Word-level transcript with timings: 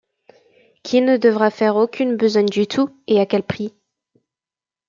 Qui 0.81 0.99
ne 1.01 1.17
devra 1.17 1.51
faire 1.51 1.75
aucune 1.75 2.17
besogne 2.17 2.47
du 2.49 2.65
tout 2.65 2.89
et 3.05 3.19
à 3.19 3.27
quel 3.27 3.43
prix? 3.43 3.71